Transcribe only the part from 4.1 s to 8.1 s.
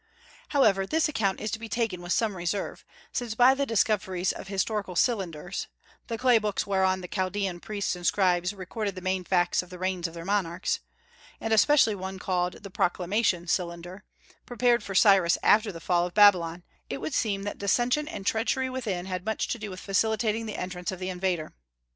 of historical "cylinders," the clay books whereon the Chaldaean priests and